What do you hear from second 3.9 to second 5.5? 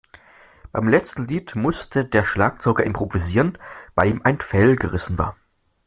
weil ihm ein Fell gerissen war.